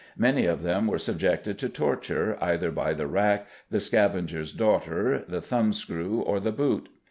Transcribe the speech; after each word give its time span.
Many 0.17 0.47
of 0.47 0.63
them 0.63 0.87
were 0.87 0.97
subjected 0.97 1.59
to 1.59 1.69
torture 1.69 2.35
either 2.43 2.71
by 2.71 2.95
the 2.95 3.05
rack, 3.05 3.45
the 3.69 3.79
"Scavenger's 3.79 4.51
Daughter," 4.51 5.23
the 5.27 5.41
thumbscrew, 5.43 6.21
or 6.21 6.39
the 6.39 6.51
boot. 6.51 6.89